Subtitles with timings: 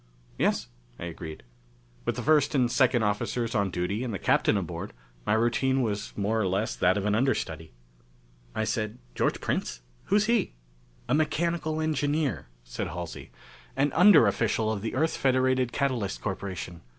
[0.39, 1.43] "Yes," I agreed.
[2.05, 4.93] With the first and second officers on duty, and the Captain aboard,
[5.27, 7.71] my routine was more or less that of an understudy.
[8.55, 9.81] I said, "George Prince?
[10.05, 10.53] Who is he?"
[11.07, 13.29] "A mechanical engineer," said Halsey.
[13.75, 16.81] "An underofficial of the Earth Federated Catalyst Corporation.